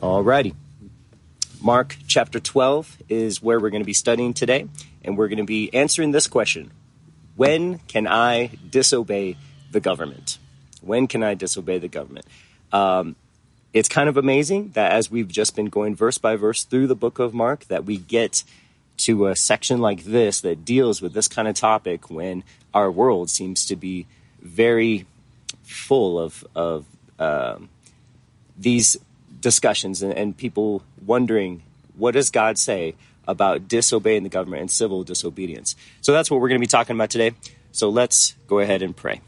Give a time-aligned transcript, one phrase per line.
[0.00, 0.54] Alrighty.
[1.60, 4.68] Mark chapter 12 is where we're going to be studying today,
[5.04, 6.70] and we're going to be answering this question
[7.34, 9.36] When can I disobey
[9.72, 10.38] the government?
[10.82, 12.26] When can I disobey the government?
[12.70, 13.16] Um,
[13.72, 16.94] it's kind of amazing that as we've just been going verse by verse through the
[16.94, 18.44] book of Mark, that we get
[18.98, 23.30] to a section like this that deals with this kind of topic when our world
[23.30, 24.06] seems to be
[24.40, 25.06] very
[25.64, 26.86] full of, of
[27.18, 27.68] um,
[28.56, 28.96] these
[29.40, 31.62] discussions and, and people wondering
[31.96, 32.94] what does God say
[33.26, 35.76] about disobeying the government and civil disobedience.
[36.00, 37.32] So that's what we're going to be talking about today.
[37.72, 39.20] So let's go ahead and pray.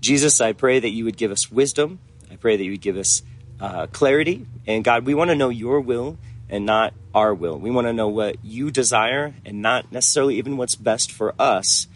[0.00, 1.98] Jesus, I pray that you would give us wisdom.
[2.30, 3.22] I pray that you would give us
[3.60, 4.46] uh, clarity.
[4.66, 6.18] And God, we want to know your will
[6.48, 7.58] and not our will.
[7.58, 11.86] We want to know what you desire and not necessarily even what's best for us,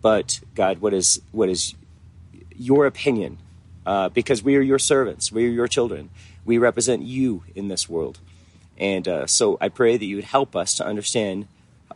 [0.00, 1.74] but God, what is what is
[2.56, 3.38] your opinion?
[3.84, 6.10] Uh, because we are your servants, we are your children.
[6.44, 8.18] We represent you in this world.
[8.78, 11.46] And uh, so I pray that you would help us to understand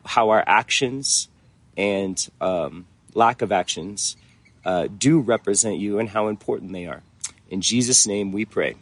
[0.04, 1.28] how our actions
[1.76, 4.16] and um, lack of actions
[4.64, 7.02] uh, do represent you and how important they are.
[7.50, 8.74] In Jesus' name we pray.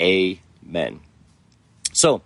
[0.00, 1.00] Amen.
[1.92, 2.22] So,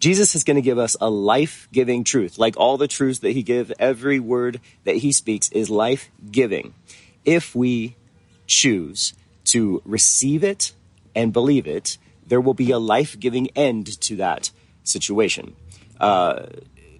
[0.00, 2.36] Jesus is going to give us a life giving truth.
[2.36, 6.74] Like all the truths that he gives, every word that he speaks is life giving.
[7.24, 7.96] If we
[8.46, 9.14] choose
[9.44, 10.72] to receive it
[11.14, 14.50] and believe it, there will be a life giving end to that
[14.82, 15.54] situation.
[16.00, 16.46] Uh,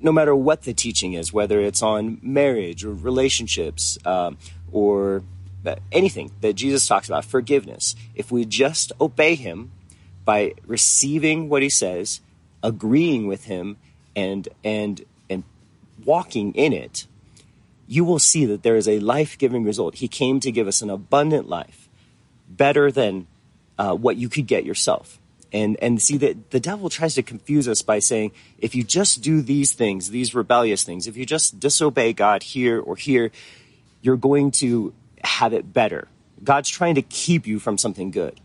[0.01, 4.37] no matter what the teaching is, whether it's on marriage or relationships um,
[4.71, 5.23] or
[5.91, 9.73] anything that Jesus talks about, forgiveness, if we just obey him
[10.25, 12.21] by receiving what he says,
[12.63, 13.77] agreeing with him,
[14.15, 15.43] and and and
[16.05, 17.07] walking in it,
[17.87, 19.97] you will see that there is a life-giving result.
[19.97, 21.84] He came to give us an abundant life,
[22.57, 23.27] better than
[23.79, 25.19] uh, what you could get yourself.
[25.53, 29.23] And, and see that the devil tries to confuse us by saying, if you just
[29.23, 33.31] do these things, these rebellious things, if you just disobey God here or here,
[34.03, 34.93] you're going to
[35.23, 36.09] have it better.
[36.43, 38.41] God's trying to keep you from something good.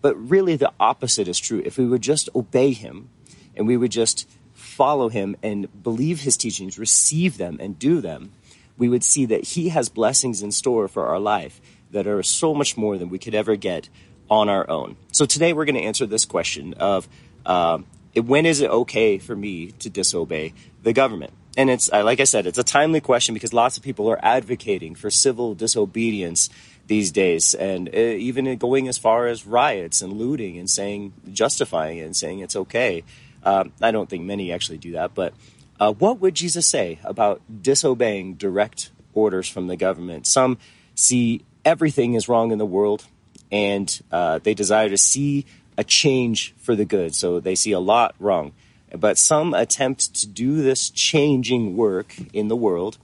[0.00, 1.62] But really, the opposite is true.
[1.64, 3.10] If we would just obey Him
[3.54, 8.32] and we would just follow Him and believe His teachings, receive them, and do them,
[8.76, 11.60] we would see that He has blessings in store for our life
[11.94, 13.88] that are so much more than we could ever get
[14.28, 14.96] on our own.
[15.12, 17.08] So today we're going to answer this question of
[17.46, 17.78] uh,
[18.14, 21.32] when is it okay for me to disobey the government?
[21.56, 24.96] And it's like I said, it's a timely question because lots of people are advocating
[24.96, 26.50] for civil disobedience
[26.86, 31.98] these days, and uh, even going as far as riots and looting and saying justifying
[31.98, 33.04] it and saying it's okay.
[33.44, 35.32] Um, I don't think many actually do that, but
[35.78, 40.26] uh, what would Jesus say about disobeying direct orders from the government?
[40.26, 40.58] Some
[40.94, 43.04] see everything is wrong in the world
[43.50, 47.14] and uh, they desire to see a change for the good.
[47.14, 48.52] So they see a lot wrong.
[48.96, 52.98] But some attempt to do this changing work in the world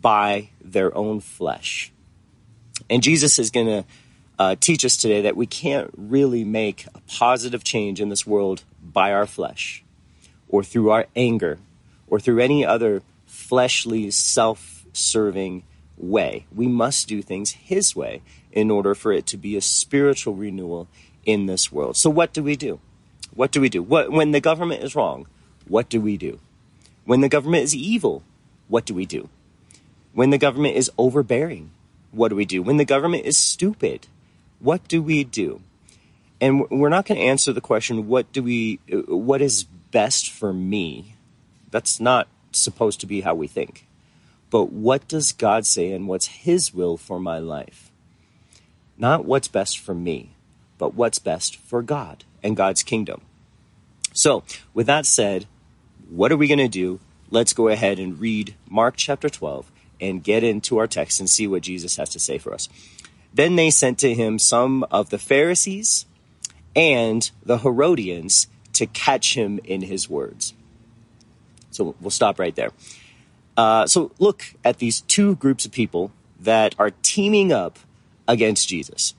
[0.00, 1.90] by their own flesh.
[2.88, 3.84] And Jesus is going to
[4.38, 8.62] uh, teach us today that we can't really make a positive change in this world
[8.82, 9.82] by our flesh
[10.48, 11.58] or through our anger
[12.06, 15.64] or through any other fleshly, self serving
[15.96, 16.46] way.
[16.54, 20.88] We must do things His way in order for it to be a spiritual renewal
[21.24, 21.96] in this world.
[21.96, 22.80] So, what do we do?
[23.34, 23.82] What do we do?
[23.82, 25.26] What, when the government is wrong,
[25.68, 26.40] what do we do?
[27.04, 28.22] When the government is evil,
[28.68, 29.28] what do we do?
[30.12, 31.70] When the government is overbearing,
[32.10, 32.62] what do we do?
[32.62, 34.06] When the government is stupid,
[34.58, 35.60] what do we do?
[36.40, 40.30] And we're not going to answer the question, what do we, uh, what is best
[40.30, 41.14] for me?
[41.70, 43.86] That's not supposed to be how we think
[44.50, 47.90] but what does God say and what's His will for my life?
[48.96, 50.30] Not what's best for me,
[50.78, 53.22] but what's best for God and God's kingdom.
[54.12, 55.46] So, with that said,
[56.08, 57.00] what are we going to do?
[57.30, 59.70] Let's go ahead and read Mark chapter 12
[60.00, 62.68] and get into our text and see what Jesus has to say for us.
[63.34, 66.06] Then they sent to him some of the Pharisees
[66.74, 70.54] and the Herodians to catch him in his words.
[71.70, 72.70] So we'll stop right there.
[73.56, 77.78] Uh, so look at these two groups of people that are teaming up
[78.28, 79.14] against Jesus.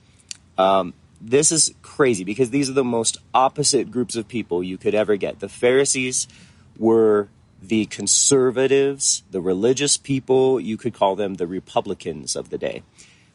[0.56, 4.94] Um, this is crazy because these are the most opposite groups of people you could
[4.94, 5.40] ever get.
[5.40, 6.28] The Pharisees
[6.78, 7.28] were
[7.60, 12.82] the conservatives, the religious people, you could call them the Republicans of the day.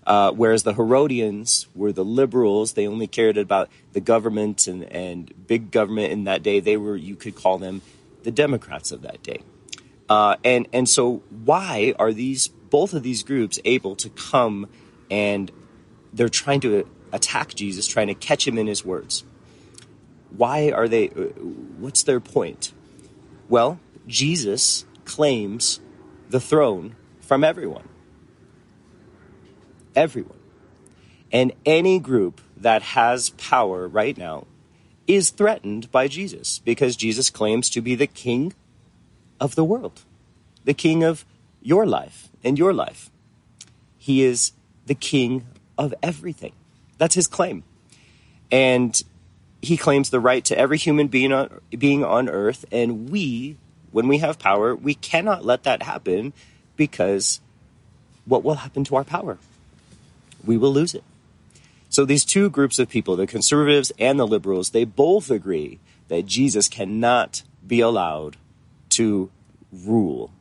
[0.05, 5.47] Uh, whereas the Herodians were the liberals, they only cared about the government and, and
[5.47, 6.59] big government in that day.
[6.59, 7.81] They were, you could call them
[8.23, 9.41] the Democrats of that day.
[10.13, 14.69] Uh, and and so why are these both of these groups able to come
[15.09, 15.51] and
[16.13, 19.23] they're trying to attack Jesus, trying to catch him in his words?
[20.37, 22.73] Why are they, what's their point?
[23.49, 25.79] Well, Jesus claims
[26.29, 27.89] the throne from everyone.
[29.95, 30.39] Everyone.
[31.31, 34.45] And any group that has power right now
[35.07, 38.53] is threatened by Jesus because Jesus claims to be the king
[39.43, 40.01] of the world,
[40.63, 41.25] the king of
[41.61, 43.11] your life and your life.
[43.97, 44.53] He is
[44.85, 45.45] the king
[45.77, 46.53] of everything.
[46.97, 47.63] That's his claim.
[48.51, 48.99] And
[49.61, 52.63] he claims the right to every human being on, being on earth.
[52.71, 53.57] And we,
[53.91, 56.31] when we have power, we cannot let that happen
[56.77, 57.41] because
[58.23, 59.37] what will happen to our power?
[60.45, 61.03] We will lose it.
[61.89, 66.25] So these two groups of people, the conservatives and the liberals, they both agree that
[66.25, 68.37] Jesus cannot be allowed
[68.95, 69.29] to
[69.71, 70.31] rule,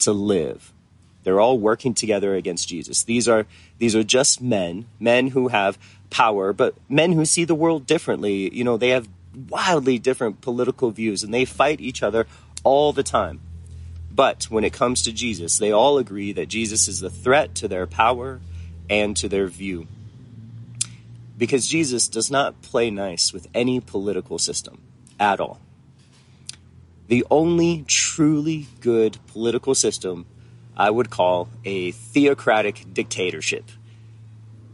[0.00, 0.72] to live.
[1.22, 3.02] They're all working together against Jesus.
[3.02, 3.46] These are
[3.78, 5.78] these are just men, men who have
[6.10, 8.54] power, but men who see the world differently.
[8.54, 9.08] You know, they have
[9.48, 12.26] wildly different political views and they fight each other
[12.62, 13.40] all the time.
[14.10, 17.68] But when it comes to Jesus, they all agree that Jesus is the threat to
[17.68, 18.40] their power
[18.88, 19.88] and to their view
[21.36, 24.80] because Jesus does not play nice with any political system
[25.18, 25.60] at all.
[27.08, 30.26] The only truly good political system
[30.76, 33.70] I would call a theocratic dictatorship.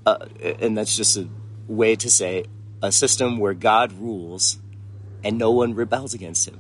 [0.07, 0.27] Uh,
[0.61, 1.29] and that's just a
[1.67, 2.45] way to say
[2.83, 4.59] a system where God rules
[5.23, 6.59] and no one rebels against him,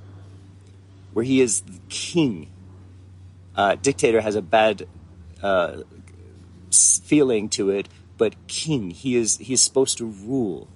[1.15, 2.51] where he is the king.
[3.57, 4.87] Uh, dictator has a bad
[5.43, 5.83] uh,
[6.71, 7.89] feeling to it
[8.21, 8.91] but king.
[8.91, 10.69] He is, he is supposed to rule.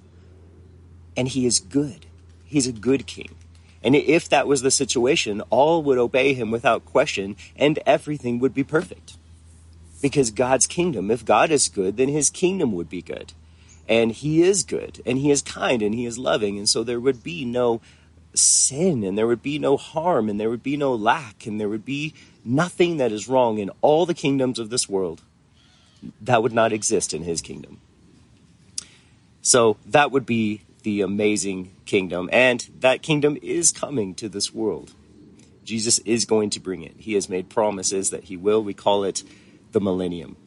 [1.15, 2.07] And he is good.
[2.43, 3.35] He's a good king.
[3.85, 8.55] And if that was the situation, all would obey him without question, and everything would
[8.55, 9.15] be perfect.
[10.01, 13.33] Because God's kingdom, if God is good, then his kingdom would be good.
[13.87, 16.99] And he is good, and he is kind, and he is loving, and so there
[16.99, 17.79] would be no
[18.33, 21.69] sin, and there would be no harm, and there would be no lack, and there
[21.69, 25.21] would be nothing that is wrong in all the kingdoms of this world
[26.19, 27.79] that would not exist in his kingdom.
[29.43, 32.29] So that would be the amazing kingdom.
[32.31, 34.93] And that kingdom is coming to this world.
[35.63, 36.93] Jesus is going to bring it.
[36.97, 38.63] He has made promises that he will.
[38.63, 39.23] We call it
[39.71, 40.37] the millennium.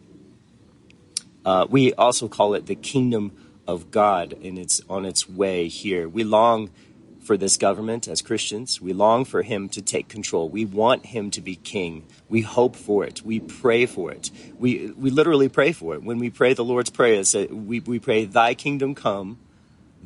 [1.44, 3.32] Uh, we also call it the kingdom
[3.66, 6.08] of God, and it's on its way here.
[6.08, 6.70] We long
[7.20, 8.80] for this government as Christians.
[8.80, 10.48] We long for him to take control.
[10.48, 12.06] We want him to be king.
[12.28, 13.22] We hope for it.
[13.22, 14.30] We pray for it.
[14.56, 16.04] We, we literally pray for it.
[16.04, 19.38] When we pray the Lord's Prayer, we, we pray, Thy kingdom come,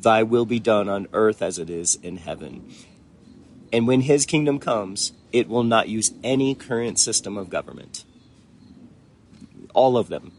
[0.03, 2.69] Thy will be done on earth as it is in heaven.
[3.71, 8.03] And when his kingdom comes, it will not use any current system of government.
[9.73, 10.33] All of them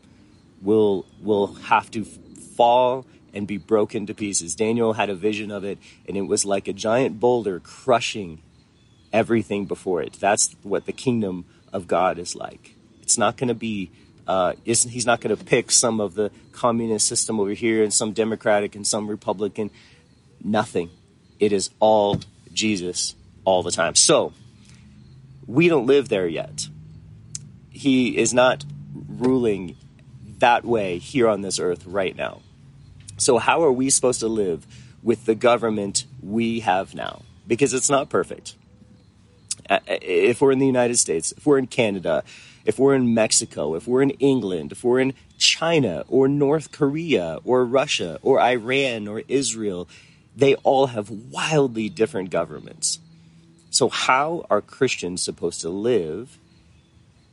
[0.63, 4.55] will, will have to fall and be broken to pieces.
[4.55, 8.41] Daniel had a vision of it, and it was like a giant boulder crushing
[9.13, 10.13] everything before it.
[10.15, 12.77] That's what the kingdom of God is like.
[13.03, 13.91] It's not going to be,
[14.27, 18.13] uh, he's not going to pick some of the communist system over here and some
[18.13, 19.71] Democratic and some Republican.
[20.43, 20.91] Nothing.
[21.41, 22.21] It is all
[22.53, 23.95] Jesus all the time.
[23.95, 24.33] So,
[25.47, 26.69] we don't live there yet.
[27.71, 28.65] He is not
[29.09, 29.77] ruling
[30.39, 32.41] that way here on this earth right now.
[33.17, 34.67] So, how are we supposed to live
[35.03, 37.23] with the government we have now?
[37.47, 38.55] Because it's not perfect.
[39.69, 42.25] Uh, if we're in the United States, if we're in Canada,
[42.65, 47.39] if we're in Mexico, if we're in England, if we're in China or North Korea
[47.45, 49.89] or Russia or Iran or Israel,
[50.37, 52.99] they all have wildly different governments.
[53.71, 56.39] So, how are Christians supposed to live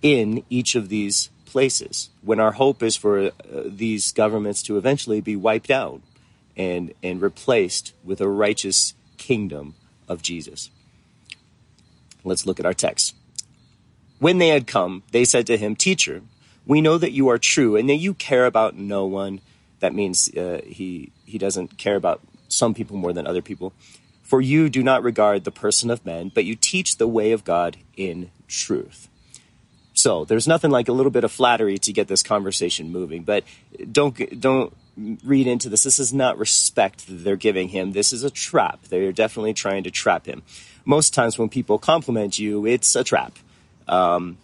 [0.02, 3.32] in each of these places when our hope is for uh,
[3.66, 6.02] these governments to eventually be wiped out
[6.58, 9.76] and, and replaced with a righteous kingdom
[10.08, 10.70] of Jesus.
[12.24, 13.16] Let's look at our text.
[14.22, 16.22] When they had come, they said to him, Teacher,
[16.68, 19.42] we know that you are true and that you care about no one.
[19.80, 23.74] That means uh, he, he doesn't care about some people more than other people.
[24.22, 27.44] For you do not regard the person of men, but you teach the way of
[27.44, 29.10] God in truth.
[29.96, 33.44] So there's nothing like a little bit of flattery to get this conversation moving, but
[33.92, 34.78] don't don't
[35.24, 35.82] read into this.
[35.82, 37.94] This is not respect that they're giving him.
[37.94, 38.84] This is a trap.
[38.84, 40.44] They're definitely trying to trap him.
[40.86, 43.40] Most times when people compliment you, it's a trap.
[43.88, 44.38] Um,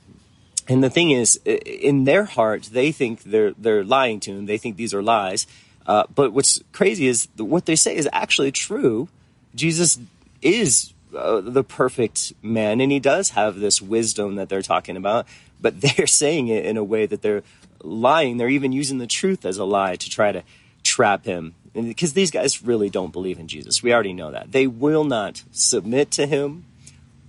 [0.67, 4.46] and the thing is, in their heart, they think they're they're lying to him.
[4.46, 5.48] They think these are lies.
[5.86, 9.08] Uh, but what's crazy is what they say is actually true.
[9.56, 9.98] Jesus
[10.41, 15.25] is uh, the perfect man, and he does have this wisdom that they're talking about,
[15.62, 17.44] but they're saying it in a way that they're
[17.82, 18.38] lying.
[18.38, 20.44] They're even using the truth as a lie to try to
[20.84, 21.56] trap him.
[21.74, 23.82] because these guys really don't believe in Jesus.
[23.82, 24.51] We already know that.
[24.51, 26.65] They will not submit to him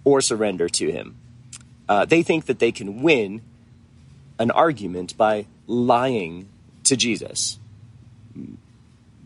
[0.05, 1.17] or surrender to him.
[1.89, 3.43] Uh, they think that they can win
[4.39, 6.49] an argument by lying
[6.85, 7.59] to Jesus.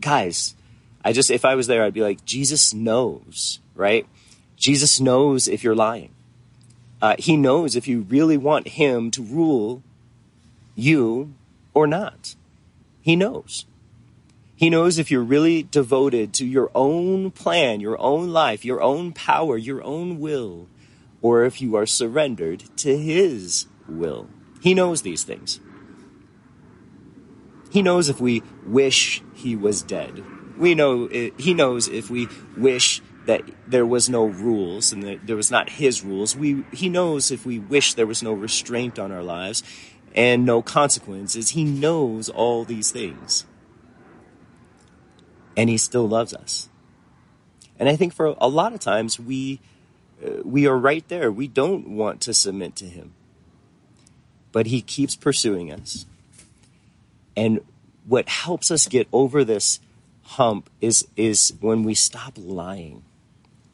[0.01, 0.55] Guys,
[1.03, 4.07] I just, if I was there, I'd be like, Jesus knows, right?
[4.55, 6.11] Jesus knows if you're lying.
[7.01, 9.83] Uh, he knows if you really want him to rule
[10.75, 11.33] you
[11.73, 12.35] or not.
[13.01, 13.65] He knows.
[14.55, 19.11] He knows if you're really devoted to your own plan, your own life, your own
[19.11, 20.67] power, your own will,
[21.23, 24.29] or if you are surrendered to His will.
[24.61, 25.59] He knows these things.
[27.71, 30.23] He knows if we wish He was dead.
[30.55, 35.25] We know, eh, He knows if we wish that there was no rules and that
[35.25, 36.35] there was not His rules.
[36.35, 39.63] We, he knows if we wish there was no restraint on our lives
[40.13, 41.49] and no consequences.
[41.49, 43.45] He knows all these things
[45.55, 46.69] and he still loves us.
[47.79, 49.59] And I think for a lot of times we
[50.43, 51.31] we are right there.
[51.31, 53.13] We don't want to submit to him.
[54.51, 56.05] But he keeps pursuing us.
[57.35, 57.61] And
[58.05, 59.79] what helps us get over this
[60.23, 63.03] hump is is when we stop lying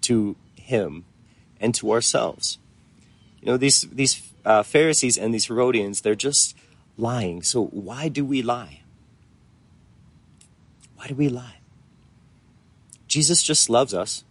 [0.01, 1.05] to him
[1.59, 2.57] and to ourselves.
[3.41, 6.55] You know, these these uh, Pharisees and these Herodians, they're just
[6.97, 7.43] lying.
[7.43, 8.81] So why do we lie?
[10.95, 11.57] Why do we lie?
[13.07, 14.23] Jesus just loves us.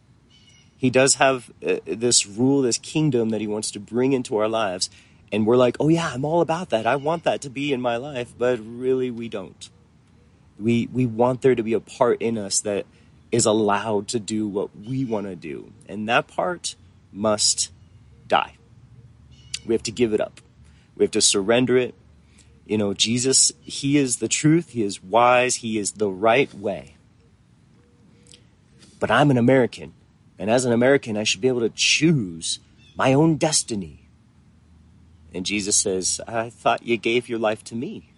[0.79, 4.49] He does have uh, this rule, this kingdom that he wants to bring into our
[4.49, 4.89] lives.
[5.31, 6.87] And we're like, oh, yeah, I'm all about that.
[6.87, 8.33] I want that to be in my life.
[8.39, 9.69] But really, we don't.
[10.59, 12.87] We, we want there to be a part in us that
[13.31, 15.73] is allowed to do what we want to do.
[15.89, 16.77] And that part
[17.13, 17.71] must
[18.27, 18.55] die.
[19.67, 20.41] We have to give it up.
[20.97, 21.95] We have to surrender it.
[22.67, 24.71] You know, Jesus, He is the truth.
[24.71, 25.57] He is wise.
[25.57, 26.95] He is the right way.
[29.01, 29.95] But I'm an American,
[30.39, 32.61] and as an American, I should be able to choose
[32.97, 34.09] my own destiny.
[35.35, 38.11] And Jesus says, I thought you gave your life to me.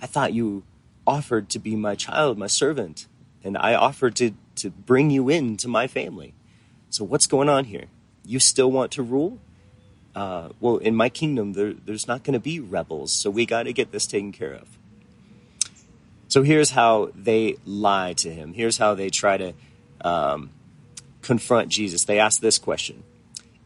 [0.00, 0.62] I thought you
[1.06, 3.06] offered to be my child, my servant,
[3.42, 6.34] and I offered to, to bring you into my family.
[6.90, 7.86] So what's going on here?
[8.24, 9.38] You still want to rule?
[10.14, 13.64] Uh, well, in my kingdom, there, there's not going to be rebels, so we got
[13.64, 14.68] to get this taken care of.
[16.28, 18.52] So here's how they lie to him.
[18.52, 19.54] Here's how they try to
[20.02, 20.50] um,
[21.22, 22.04] confront Jesus.
[22.04, 23.02] They ask this question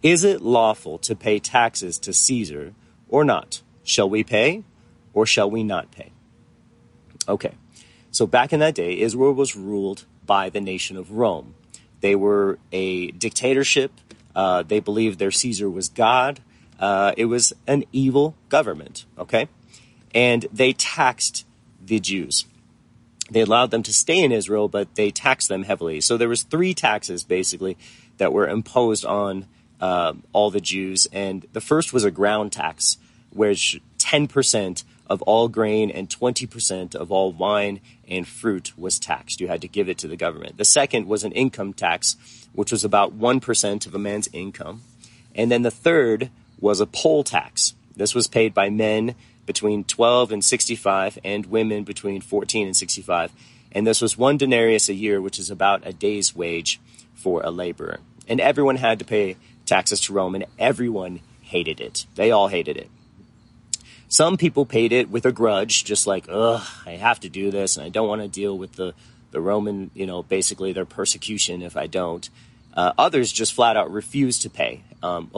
[0.02, 2.74] Is it lawful to pay taxes to Caesar
[3.08, 3.62] or not?
[3.84, 4.64] Shall we pay
[5.12, 6.12] or shall we not pay?
[7.28, 7.54] Okay,
[8.10, 11.54] so back in that day, Israel was ruled by the nation of Rome.
[12.00, 13.92] They were a dictatorship.
[14.34, 16.40] Uh, they believed their Caesar was God.
[16.80, 19.48] Uh, it was an evil government, okay?
[20.14, 21.46] And they taxed
[21.80, 22.44] the Jews
[23.32, 26.00] they allowed them to stay in Israel, but they taxed them heavily.
[26.00, 27.76] So there was three taxes basically
[28.18, 29.46] that were imposed on
[29.80, 32.98] uh, all the Jews, and the first was a ground tax,
[33.30, 39.40] which 10% of all grain and 20% of all wine and fruit was taxed.
[39.40, 40.56] You had to give it to the government.
[40.56, 42.16] The second was an income tax,
[42.52, 44.82] which was about 1% of a man's income.
[45.34, 47.74] And then the third was a poll tax.
[47.96, 49.14] This was paid by men
[49.46, 53.32] between 12 and 65 and women between 14 and 65.
[53.72, 56.80] And this was one denarius a year, which is about a day's wage
[57.14, 58.00] for a laborer.
[58.28, 62.06] And everyone had to pay taxes to Rome, and everyone hated it.
[62.14, 62.90] They all hated it.
[64.08, 67.76] Some people paid it with a grudge, just like, ugh, I have to do this,
[67.76, 68.92] and I don't want to deal with the,
[69.30, 72.28] the Roman, you know, basically their persecution if I don't.
[72.74, 74.82] Uh, others just flat out refused to pay.
[75.02, 75.30] Um,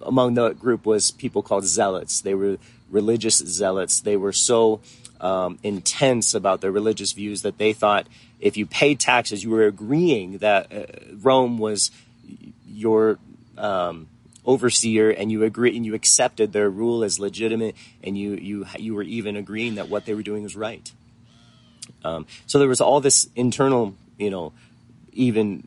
[0.00, 2.20] among the group was people called zealots.
[2.20, 2.58] They were
[2.92, 4.00] religious zealots.
[4.00, 4.80] They were so
[5.20, 8.06] um, intense about their religious views that they thought
[8.42, 10.84] if you paid taxes, you were agreeing that uh,
[11.20, 11.92] Rome was
[12.66, 13.18] your
[13.56, 14.08] um,
[14.44, 18.94] overseer, and you agree and you accepted their rule as legitimate, and you you you
[18.94, 20.90] were even agreeing that what they were doing was right.
[22.04, 24.52] Um, so there was all this internal, you know,
[25.12, 25.62] even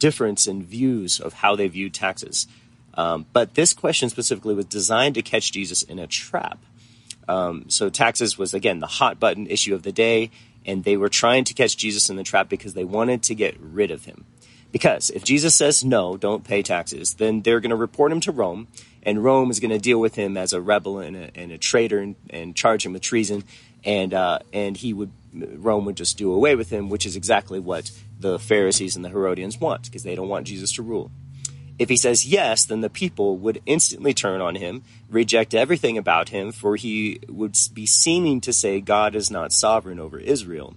[0.00, 2.48] difference in views of how they viewed taxes.
[2.94, 6.58] Um, but this question specifically was designed to catch Jesus in a trap.
[7.28, 10.30] Um, so taxes was again the hot button issue of the day,
[10.66, 13.56] and they were trying to catch Jesus in the trap because they wanted to get
[13.60, 14.24] rid of him.
[14.72, 18.32] Because if Jesus says no, don't pay taxes, then they're going to report him to
[18.32, 18.68] Rome,
[19.02, 21.58] and Rome is going to deal with him as a rebel and a, and a
[21.58, 23.44] traitor and, and, charge him with treason,
[23.84, 27.58] and uh, and he would Rome would just do away with him, which is exactly
[27.58, 31.10] what the Pharisees and the Herodians want because they don't want Jesus to rule.
[31.78, 36.28] If he says yes, then the people would instantly turn on him, reject everything about
[36.28, 40.74] him, for he would be seeming to say God is not sovereign over Israel.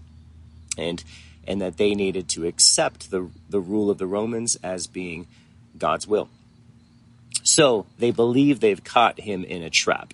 [0.78, 1.04] and
[1.48, 5.28] and that they needed to accept the the rule of the Romans as being
[5.78, 6.30] God's will.
[7.44, 10.14] So they believe they've caught him in a trap.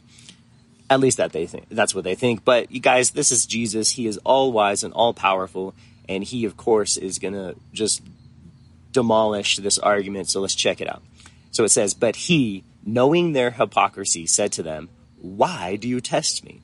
[0.90, 1.68] At least that they think.
[1.70, 2.44] That's what they think.
[2.44, 3.92] But you guys, this is Jesus.
[3.92, 5.74] He is all wise and all powerful,
[6.10, 8.02] and he, of course, is gonna just
[8.92, 10.30] demolish this argument.
[10.30, 11.02] So let's check it out.
[11.52, 14.90] So it says, But he, knowing their hypocrisy, said to them,
[15.22, 16.62] Why do you test me?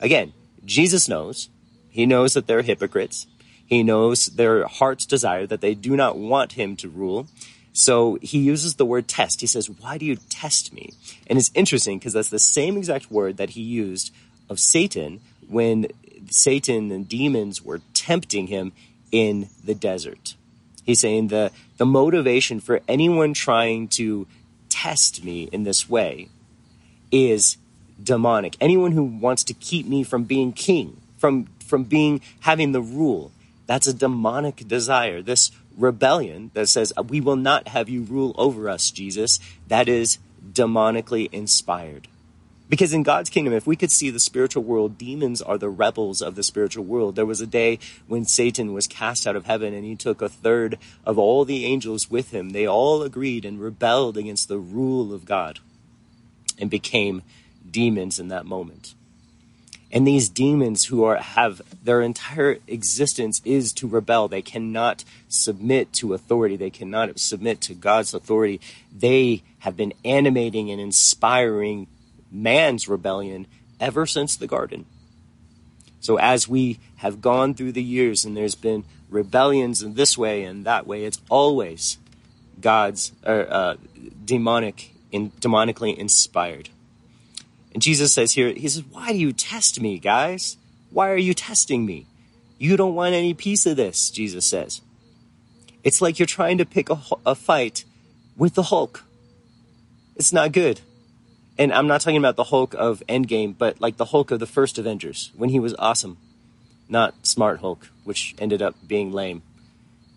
[0.00, 0.32] Again,
[0.64, 1.48] Jesus knows.
[1.88, 3.26] He knows that they're hypocrites.
[3.66, 7.28] He knows their heart's desire that they do not want him to rule.
[7.72, 9.40] So he uses the word test.
[9.40, 10.92] He says, Why do you test me?
[11.26, 14.14] And it's interesting because that's the same exact word that he used
[14.48, 15.88] of Satan when
[16.30, 18.72] Satan and demons were tempting him
[19.10, 20.36] in the desert.
[20.84, 24.26] He's saying the, the motivation for anyone trying to
[24.68, 26.28] test me in this way
[27.10, 27.56] is
[28.02, 28.56] demonic.
[28.60, 33.30] Anyone who wants to keep me from being king, from, from being, having the rule,
[33.66, 35.22] that's a demonic desire.
[35.22, 40.18] This rebellion that says, we will not have you rule over us, Jesus, that is
[40.52, 42.08] demonically inspired.
[42.68, 46.22] Because in God's kingdom, if we could see the spiritual world, demons are the rebels
[46.22, 47.14] of the spiritual world.
[47.14, 50.30] There was a day when Satan was cast out of heaven and he took a
[50.30, 52.50] third of all the angels with him.
[52.50, 55.60] They all agreed and rebelled against the rule of God
[56.58, 57.22] and became
[57.70, 58.94] demons in that moment.
[59.92, 64.26] And these demons who are have their entire existence is to rebel.
[64.26, 66.56] They cannot submit to authority.
[66.56, 68.60] They cannot submit to God's authority.
[68.92, 71.86] They have been animating and inspiring
[72.34, 73.46] man's rebellion
[73.80, 74.84] ever since the garden.
[76.00, 80.42] So as we have gone through the years and there's been rebellions in this way
[80.44, 81.98] and that way, it's always
[82.60, 83.76] God's or uh,
[84.24, 86.68] demonic, in, demonically inspired.
[87.72, 90.56] And Jesus says here, He says, "Why do you test me, guys?
[90.90, 92.06] Why are you testing me?
[92.58, 94.80] You don't want any piece of this." Jesus says.
[95.82, 97.84] It's like you're trying to pick a, a fight
[98.36, 99.04] with the Hulk.
[100.16, 100.80] It's not good
[101.58, 104.46] and I'm not talking about the Hulk of Endgame, but like the Hulk of the
[104.46, 106.16] first Avengers when he was awesome,
[106.88, 109.42] not Smart Hulk, which ended up being lame.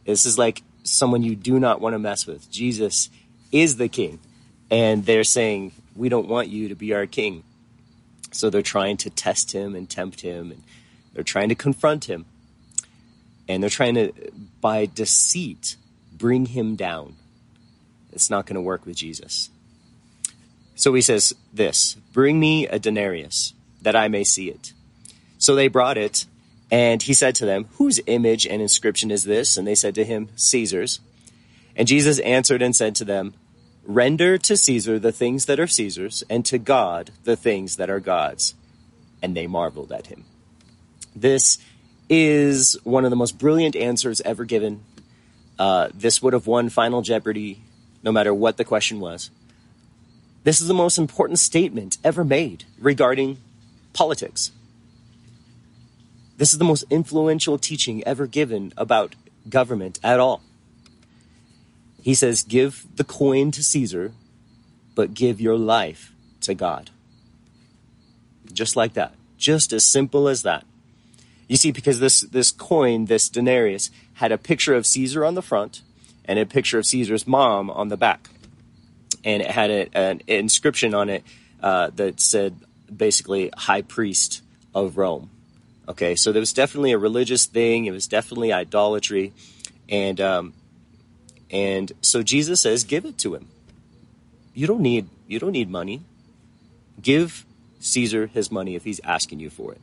[0.06, 2.50] This is like someone you do not want to mess with.
[2.50, 3.10] Jesus
[3.52, 4.20] is the king,
[4.72, 7.44] and they're saying, We don't want you to be our king.
[8.32, 10.64] So they're trying to test him and tempt him, and
[11.14, 12.26] they're trying to confront him.
[13.48, 14.12] And they're trying to,
[14.60, 15.78] by deceit,
[16.12, 17.16] bring him down.
[18.12, 19.50] It's not going to work with Jesus.
[20.78, 24.72] So he says this Bring me a denarius, that I may see it.
[25.40, 26.26] So they brought it,
[26.72, 29.58] and he said to them, Whose image and inscription is this?
[29.58, 31.00] And they said to him, Caesar's.
[31.76, 33.34] And Jesus answered and said to them,
[33.86, 38.00] Render to Caesar the things that are Caesar's, and to God the things that are
[38.00, 38.54] God's.
[39.22, 40.26] And they marveled at him.
[41.16, 41.58] This
[42.08, 44.84] is one of the most brilliant answers ever given.
[45.58, 47.62] Uh, this would have won Final Jeopardy
[48.04, 49.32] no matter what the question was.
[50.48, 53.36] This is the most important statement ever made regarding
[53.92, 54.52] politics.
[56.38, 59.14] This is the most influential teaching ever given about
[59.50, 60.42] government at all.
[62.02, 64.14] He says, Give the coin to Caesar,
[64.96, 66.92] but give your life to God.
[68.54, 69.16] Just like that.
[69.38, 70.64] Just as simple as that.
[71.50, 75.42] You see, because this, this coin, this denarius, had a picture of Caesar on the
[75.42, 75.82] front
[76.24, 78.30] and a picture of Caesar's mom on the back
[79.28, 81.24] and it had a, an inscription on it
[81.62, 82.56] uh, that said
[82.96, 84.42] basically high priest
[84.74, 85.30] of Rome.
[85.90, 87.86] Okay, so there was definitely a religious thing.
[87.86, 89.34] It was definitely idolatry,
[89.90, 90.54] and um,
[91.52, 93.50] and so Jesus says, "Give it to him.
[94.54, 96.02] You don't need you don't need money.
[97.02, 97.46] Give
[97.80, 99.82] Caesar his money if he's asking you for it."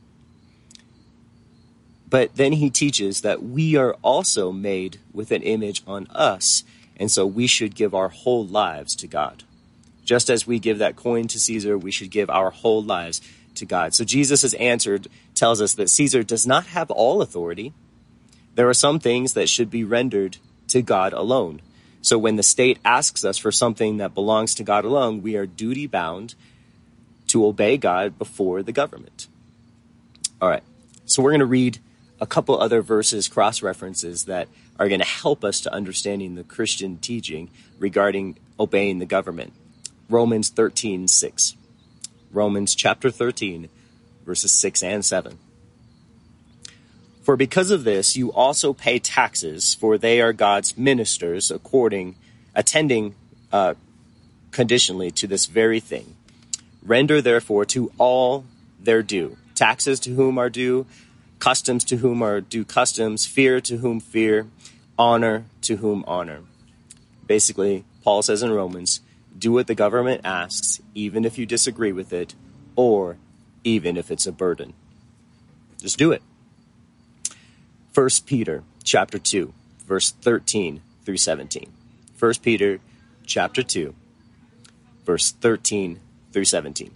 [2.09, 6.63] But then he teaches that we are also made with an image on us
[6.97, 9.43] and so we should give our whole lives to God.
[10.03, 13.21] Just as we give that coin to Caesar, we should give our whole lives
[13.55, 13.93] to God.
[13.93, 14.99] So Jesus' answer
[15.33, 17.73] tells us that Caesar does not have all authority.
[18.53, 20.37] There are some things that should be rendered
[20.69, 21.61] to God alone.
[22.01, 25.47] So when the state asks us for something that belongs to God alone, we are
[25.47, 26.35] duty bound
[27.27, 29.27] to obey God before the government.
[30.39, 30.63] All right.
[31.05, 31.79] So we're going to read
[32.19, 34.47] a couple other verses, cross references that
[34.79, 37.49] are going to help us to understanding the Christian teaching
[37.79, 39.53] regarding obeying the government.
[40.09, 41.55] Romans 13, 6.
[42.31, 43.69] Romans chapter 13,
[44.25, 45.37] verses 6 and 7.
[47.23, 52.15] For because of this you also pay taxes, for they are God's ministers, according
[52.53, 53.15] attending
[53.51, 53.73] uh,
[54.51, 56.15] conditionally to this very thing.
[56.83, 58.45] Render therefore to all
[58.79, 59.37] their due.
[59.55, 60.85] Taxes to whom are due?
[61.39, 64.47] Customs to whom are due customs, fear to whom fear,
[64.97, 66.41] honor to whom honor.
[67.27, 69.01] Basically, Paul says in Romans,
[69.37, 72.35] do what the government asks, even if you disagree with it,
[72.75, 73.17] or
[73.63, 74.73] even if it's a burden.
[75.79, 76.21] Just do it.
[77.93, 79.53] 1 Peter chapter 2,
[79.85, 81.71] verse 13 through 17.
[82.17, 82.79] 1 Peter
[83.25, 83.93] chapter 2,
[85.05, 85.99] verse 13
[86.31, 86.91] through 17.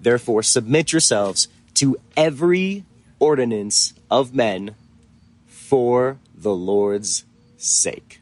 [0.00, 2.84] Therefore, submit yourselves to every
[3.18, 4.74] ordinance of men
[5.46, 7.24] for the Lord's
[7.56, 8.20] sake.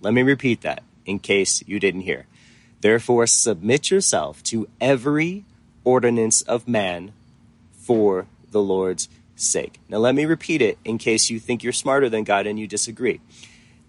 [0.00, 2.26] Let me repeat that in case you didn't hear.
[2.80, 5.44] Therefore, submit yourself to every
[5.84, 7.12] ordinance of man
[7.72, 9.80] for the Lord's sake.
[9.88, 12.66] Now, let me repeat it in case you think you're smarter than God and you
[12.66, 13.20] disagree.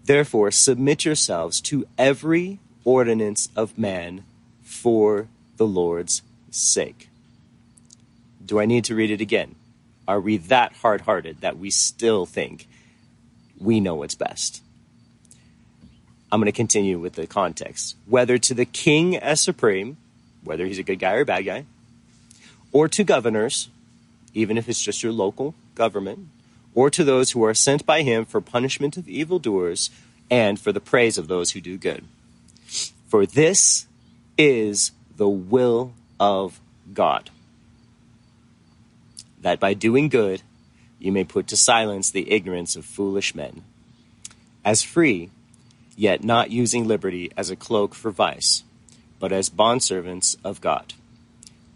[0.04, 4.24] Therefore, submit yourselves to every ordinance of man
[4.62, 7.08] for the Lord's sake.
[8.44, 9.56] Do I need to read it again?
[10.08, 12.66] Are we that hard hearted that we still think
[13.58, 14.62] we know what's best?
[16.30, 17.96] I'm going to continue with the context.
[18.06, 19.96] Whether to the king as supreme,
[20.42, 21.64] whether he's a good guy or a bad guy,
[22.72, 23.68] or to governors,
[24.34, 26.28] even if it's just your local government,
[26.74, 29.90] or to those who are sent by him for punishment of evildoers
[30.30, 32.04] and for the praise of those who do good.
[33.08, 33.86] For this
[34.36, 36.60] is the will of
[36.92, 37.30] God,
[39.40, 40.42] that by doing good
[40.98, 43.62] you may put to silence the ignorance of foolish men.
[44.64, 45.30] As free,
[45.96, 48.64] yet not using liberty as a cloak for vice,
[49.18, 50.94] but as bondservants of God.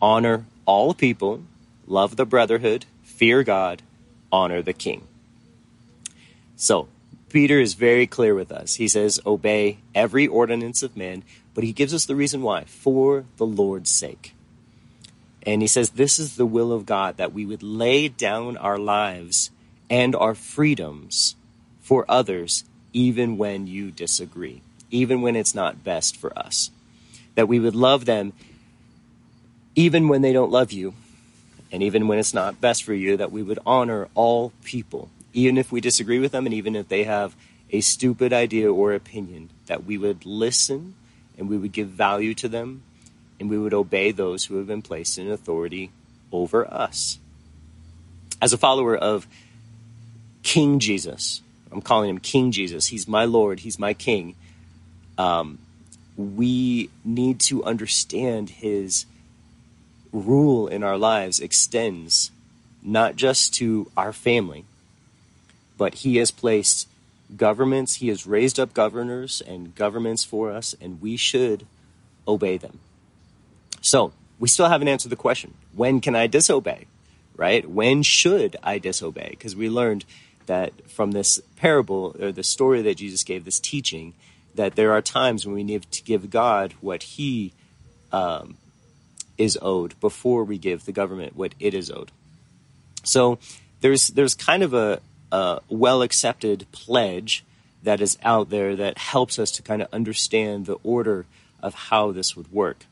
[0.01, 1.43] Honor all people,
[1.87, 3.83] love the brotherhood, fear God,
[4.33, 5.07] honor the king.
[6.57, 6.89] So,
[7.29, 8.75] Peter is very clear with us.
[8.75, 11.23] He says, Obey every ordinance of men,
[11.55, 14.35] but he gives us the reason why for the Lord's sake.
[15.47, 18.79] And he says, This is the will of God, that we would lay down our
[18.79, 19.51] lives
[19.89, 21.35] and our freedoms
[21.81, 26.71] for others, even when you disagree, even when it's not best for us.
[27.35, 28.33] That we would love them
[29.75, 30.95] even when they don't love you,
[31.73, 35.57] and even when it's not best for you, that we would honor all people, even
[35.57, 37.35] if we disagree with them, and even if they have
[37.71, 40.95] a stupid idea or opinion, that we would listen
[41.39, 42.83] and we would give value to them
[43.41, 45.91] and we would obey those who have been placed in authority
[46.31, 47.19] over us.
[48.41, 49.27] As a follower of
[50.43, 51.41] King Jesus,
[51.73, 54.37] I'm calling him King Jesus, he's my Lord, he's my King.
[55.17, 55.59] Um,
[56.17, 59.07] we need to understand his
[60.13, 62.31] rule in our lives extends
[62.83, 64.65] not just to our family,
[65.79, 66.89] but he has placed
[67.37, 71.67] governments, he has raised up governors and governments for us, and we should
[72.27, 72.81] obey them.
[73.81, 76.87] So, we still haven't answered the question when can I disobey?
[77.37, 77.69] Right?
[77.69, 79.29] When should I disobey?
[79.31, 80.05] Because we learned
[80.47, 84.15] that from this parable or the story that Jesus gave, this teaching,
[84.55, 87.53] that there are times when we need to give God what He
[88.13, 88.57] um,
[89.39, 92.11] is owed before we give the government what it is owed.
[93.05, 93.39] So
[93.81, 95.01] there's there's kind of a,
[95.33, 97.45] a well accepted pledge
[97.83, 101.25] that is out there that helps us to kind of understand the order
[101.63, 102.85] of how this would work.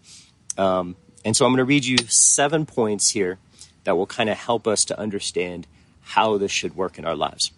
[0.58, 3.38] Um, and so I'm going to read you seven points here
[3.84, 5.66] that will kind of help us to understand
[6.02, 7.52] how this should work in our lives.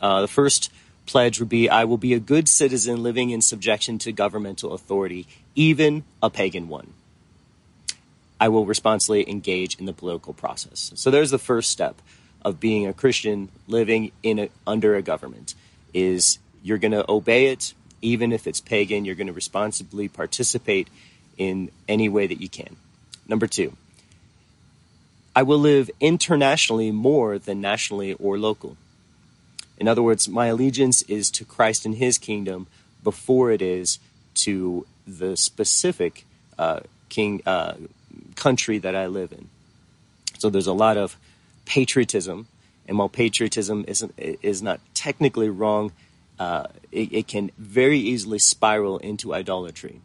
[0.00, 0.70] Uh, the first
[1.06, 5.26] pledge would be I will be a good citizen living in subjection to governmental authority,
[5.54, 6.92] even a pagan one.
[8.40, 10.92] I will responsibly engage in the political process.
[10.94, 12.00] So there's the first step
[12.42, 15.54] of being a Christian living in a, under a government
[15.92, 20.88] is you're going to obey it even if it's pagan you're going to responsibly participate
[21.38, 22.76] in any way that you can.
[23.26, 23.74] Number 2.
[25.34, 28.76] I will live internationally more than nationally or local.
[29.78, 32.66] In other words, my allegiance is to Christ and his kingdom
[33.04, 34.00] before it is
[34.34, 36.24] to the specific
[36.58, 37.74] uh, king uh,
[38.34, 39.48] country that I live in.
[40.38, 41.16] So there's a lot of
[41.64, 42.48] patriotism,
[42.86, 45.92] and while patriotism isn't is not technically wrong,
[46.38, 50.00] uh, it, it, can very easily spiral into idolatry.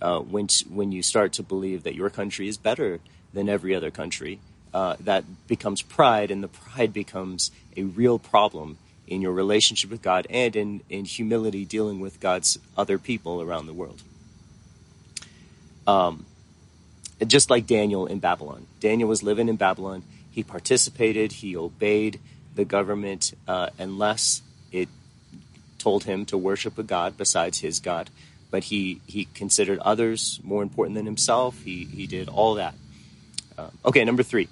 [0.00, 3.00] Uh, when when you start to believe that your country is better
[3.32, 4.40] than every other country,
[4.72, 10.00] uh, that becomes pride, and the pride becomes a real problem in your relationship with
[10.00, 14.02] God and in, in humility dealing with God's other people around the world.
[15.86, 16.24] Um,
[17.26, 18.66] just like Daniel in Babylon.
[18.78, 20.04] Daniel was living in Babylon.
[20.30, 22.20] He participated, he obeyed
[22.54, 24.88] the government uh, unless it
[25.78, 28.10] told him to worship a god besides his God.
[28.50, 31.62] But he, he considered others more important than himself.
[31.62, 32.74] He, he did all that.
[33.56, 34.48] Uh, okay, number three.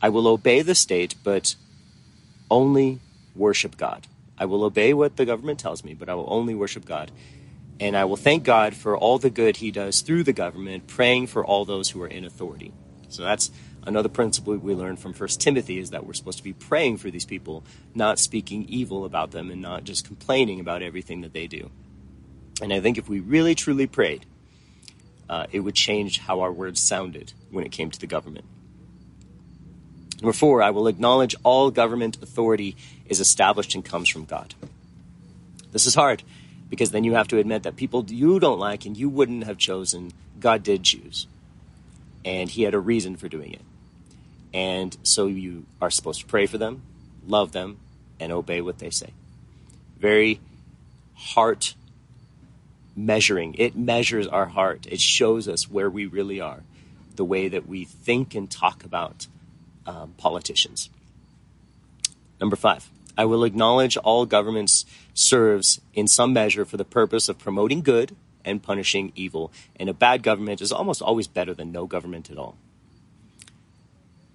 [0.00, 1.54] I will obey the state, but
[2.50, 3.00] only
[3.36, 4.06] worship God.
[4.38, 7.12] I will obey what the government tells me, but I will only worship God.
[7.78, 11.28] And I will thank God for all the good He does through the government, praying
[11.28, 12.72] for all those who are in authority.
[13.08, 13.50] So that's
[13.86, 17.10] another principle we learned from First Timothy is that we're supposed to be praying for
[17.10, 21.46] these people, not speaking evil about them and not just complaining about everything that they
[21.46, 21.70] do.
[22.60, 24.26] And I think if we really truly prayed,
[25.28, 28.44] uh, it would change how our words sounded when it came to the government.
[30.20, 34.54] Number four, I will acknowledge all government authority is established and comes from God.
[35.72, 36.22] This is hard
[36.70, 39.58] because then you have to admit that people you don't like and you wouldn't have
[39.58, 41.26] chosen, God did choose.
[42.24, 43.62] And He had a reason for doing it.
[44.54, 46.82] And so you are supposed to pray for them,
[47.26, 47.78] love them,
[48.20, 49.10] and obey what they say.
[49.98, 50.40] Very
[51.14, 51.74] heart
[52.94, 53.54] measuring.
[53.58, 54.86] It measures our heart.
[54.90, 56.62] It shows us where we really are,
[57.16, 59.26] the way that we think and talk about
[59.86, 60.90] um, politicians.
[62.40, 67.38] Number five, I will acknowledge all governments serves in some measure for the purpose of
[67.38, 69.52] promoting good and punishing evil.
[69.76, 72.56] And a bad government is almost always better than no government at all.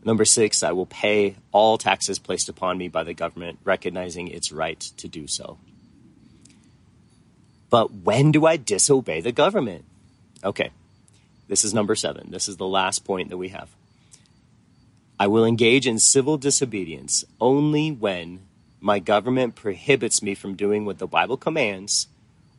[0.03, 4.51] Number six, I will pay all taxes placed upon me by the government, recognizing its
[4.51, 5.57] right to do so.
[7.69, 9.85] But when do I disobey the government?
[10.43, 10.71] Okay,
[11.47, 12.31] this is number seven.
[12.31, 13.69] This is the last point that we have.
[15.19, 18.41] I will engage in civil disobedience only when
[18.79, 22.07] my government prohibits me from doing what the Bible commands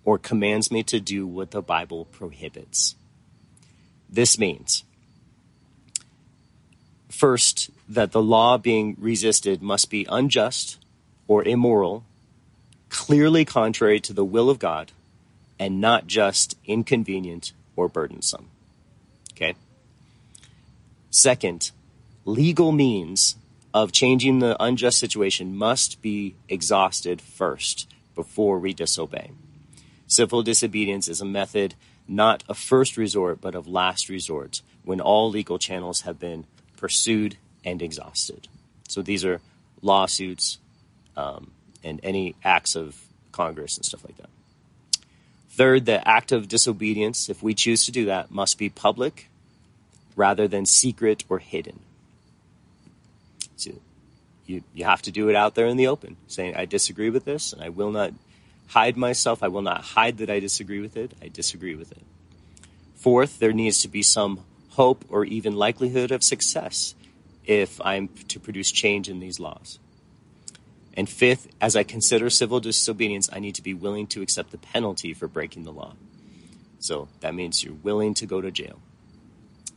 [0.05, 2.97] or commands me to do what the Bible prohibits.
[4.11, 4.85] This means,
[7.09, 10.79] first, that the law being resisted must be unjust
[11.29, 12.05] or immoral,
[12.89, 14.93] clearly contrary to the will of God,
[15.59, 18.49] and not just inconvenient or burdensome.
[19.33, 19.55] Okay?
[21.11, 21.71] Second,
[22.25, 23.37] legal means
[23.75, 29.31] of changing the unjust situation must be exhausted first before we disobey.
[30.07, 31.75] Civil disobedience is a method
[32.09, 36.45] not of first resort but of last resort when all legal channels have been
[36.77, 38.49] pursued and exhausted.
[38.89, 39.41] So these are
[39.83, 40.59] lawsuits
[41.17, 41.51] um,
[41.85, 42.97] and any acts of
[43.33, 44.31] Congress and stuff like that.
[45.59, 49.29] Third, the act of disobedience, if we choose to do that, must be public
[50.15, 51.81] rather than secret or hidden.
[53.57, 53.73] So
[54.47, 57.25] you, you have to do it out there in the open, saying, I disagree with
[57.25, 58.13] this, and I will not
[58.69, 59.43] hide myself.
[59.43, 61.11] I will not hide that I disagree with it.
[61.21, 62.05] I disagree with it.
[62.95, 66.95] Fourth, there needs to be some hope or even likelihood of success
[67.45, 69.81] if I'm to produce change in these laws.
[70.99, 74.59] And fifth, as I consider civil disobedience, I need to be willing to accept the
[74.59, 75.95] penalty for breaking the law.
[76.81, 78.81] So that means you're willing to go to jail.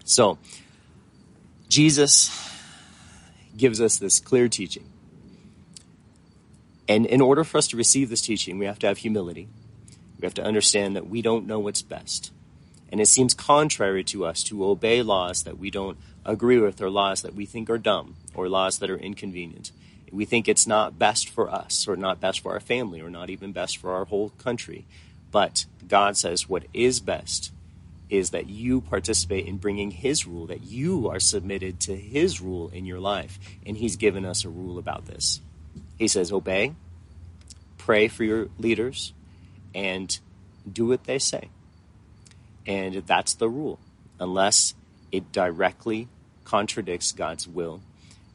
[0.03, 0.39] So
[1.69, 2.31] Jesus
[3.55, 4.89] gives us this clear teaching.
[6.87, 9.47] And in order for us to receive this teaching, we have to have humility.
[10.19, 12.31] We have to understand that we don't know what's best.
[12.91, 16.89] And it seems contrary to us to obey laws that we don't agree with, or
[16.89, 19.71] laws that we think are dumb, or laws that are inconvenient
[20.11, 23.29] we think it's not best for us or not best for our family or not
[23.29, 24.85] even best for our whole country.
[25.31, 27.51] But God says what is best
[28.09, 32.69] is that you participate in bringing His rule, that you are submitted to His rule
[32.73, 33.39] in your life.
[33.65, 35.39] And He's given us a rule about this.
[35.97, 36.75] He says, obey,
[37.77, 39.13] pray for your leaders,
[39.73, 40.19] and
[40.69, 41.49] do what they say.
[42.67, 43.79] And that's the rule,
[44.19, 44.75] unless
[45.11, 46.09] it directly
[46.43, 47.81] contradicts God's will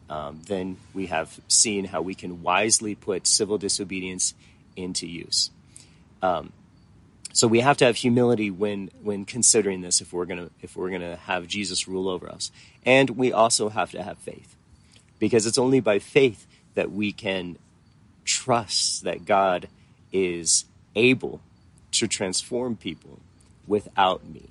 [0.09, 4.35] um, then we have seen how we can wisely put civil disobedience
[4.77, 5.51] into use.
[6.23, 6.53] Um,
[7.33, 10.91] so we have to have humility when when considering this if we're gonna if we're
[10.91, 12.51] gonna have Jesus rule over us,
[12.85, 14.57] and we also have to have faith,
[15.19, 17.59] because it's only by faith that we can
[18.25, 19.69] trust that God
[20.13, 20.65] is
[20.95, 21.41] able
[21.93, 23.19] to transform people
[23.67, 24.49] without me,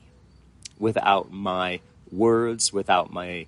[0.78, 1.80] without my
[2.12, 3.48] words, without my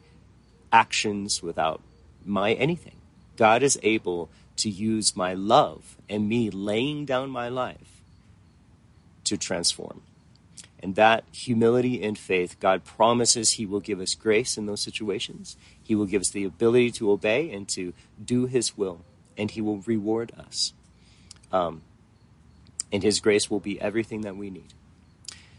[0.71, 1.81] actions, without
[2.27, 2.95] my anything.
[3.35, 8.01] God is able to use my love and me laying down my life
[9.23, 10.01] to transform.
[10.79, 15.57] And that humility and faith, God promises He will give us grace in those situations.
[15.81, 19.01] He will give us the ability to obey and to do His will,
[19.37, 20.73] and He will reward us.
[21.51, 21.81] Um,
[22.91, 24.73] and His grace will be everything that we need.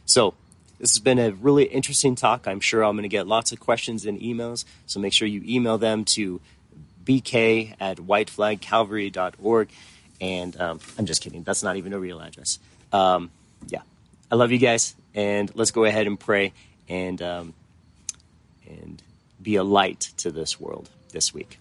[0.06, 0.34] So,
[0.78, 2.46] this has been a really interesting talk.
[2.46, 5.42] I'm sure I'm going to get lots of questions and emails, so make sure you
[5.44, 6.40] email them to
[7.08, 9.68] bk at whiteflagcalvary.org.
[10.20, 11.42] And um, I'm just kidding.
[11.42, 12.58] That's not even a real address.
[12.92, 13.30] Um,
[13.68, 13.82] yeah.
[14.30, 14.94] I love you guys.
[15.14, 16.52] And let's go ahead and pray
[16.88, 17.54] and, um,
[18.68, 19.02] and
[19.40, 20.90] be a light to this world.
[21.12, 21.58] this week.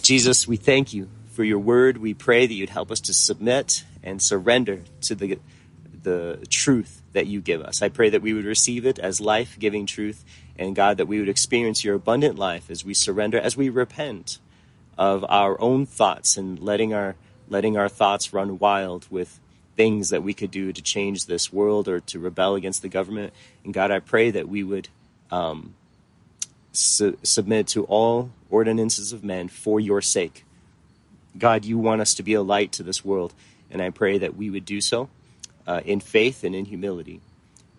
[0.00, 1.98] Jesus, we thank you for your word.
[1.98, 5.38] We pray that you'd help us to submit and surrender to the,
[6.02, 7.82] the truth that you give us.
[7.82, 10.24] I pray that we would receive it as life giving truth,
[10.58, 14.38] and God, that we would experience your abundant life as we surrender, as we repent
[14.96, 17.16] of our own thoughts and letting our
[17.48, 19.38] letting our thoughts run wild with
[19.76, 23.32] things that we could do to change this world or to rebel against the government.
[23.64, 24.88] And God, I pray that we would
[25.30, 25.74] um,
[26.72, 30.44] su- submit to all ordinances of men for your sake.
[31.36, 33.34] God, you want us to be a light to this world,
[33.70, 35.08] and I pray that we would do so
[35.66, 37.20] uh, in faith and in humility.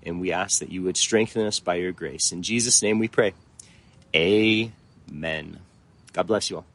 [0.03, 2.31] And we ask that you would strengthen us by your grace.
[2.31, 3.33] In Jesus' name we pray.
[4.13, 5.59] Amen.
[6.13, 6.65] God bless you all.